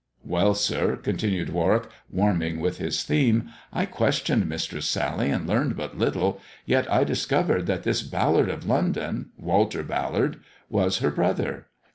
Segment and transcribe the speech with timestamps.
[0.25, 5.77] Well, sir," continued War wick, warming with his theme, "I questioned Mistress Sally and learned
[5.77, 10.39] but little, yet I discovered that this Ballard of London— Walter Ballard—
[10.77, 11.67] was her brother."